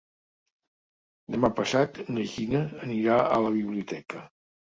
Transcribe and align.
Demà 1.35 1.51
passat 1.59 1.99
na 2.15 2.23
Gina 2.31 2.61
anirà 2.87 3.19
a 3.37 3.37
la 3.45 3.53
biblioteca. 3.59 4.25